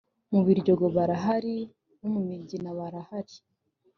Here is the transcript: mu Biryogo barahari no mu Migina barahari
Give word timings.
mu 0.31 0.39
Biryogo 0.45 0.85
barahari 0.95 1.55
no 1.99 2.07
mu 2.13 2.21
Migina 2.27 2.69
barahari 2.79 3.35